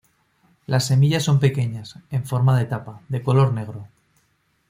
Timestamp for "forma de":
2.25-2.65